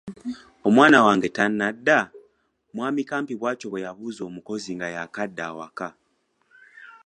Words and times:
“Omwana 0.67 0.97
wange 1.05 1.27
tannadda?” 1.37 1.99
mwami 2.75 3.01
Kampi 3.09 3.33
bw’atyo 3.39 3.67
bwe 3.69 3.83
yabuuza 3.85 4.21
omukozi 4.29 4.69
nga 4.77 4.87
yaakadda 4.95 5.43
awaka. 5.49 5.87